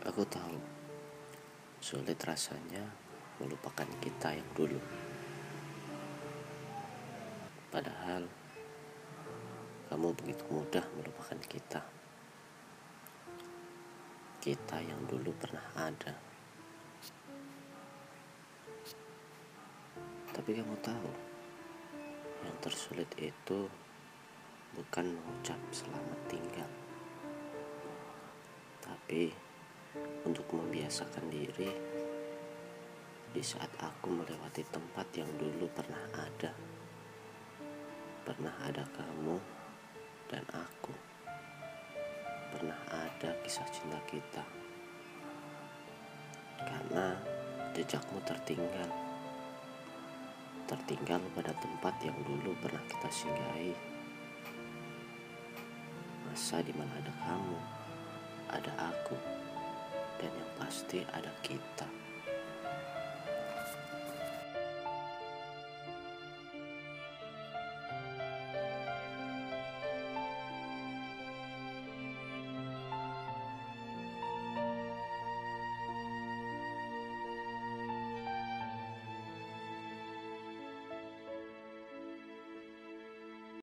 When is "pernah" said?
15.36-15.68, 35.70-36.02, 38.26-38.54, 42.50-42.78, 52.58-52.82